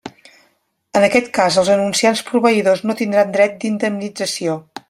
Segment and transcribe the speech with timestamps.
[0.99, 4.63] En aquest cas els anunciants proveïdors no tindran dret d'indemnització.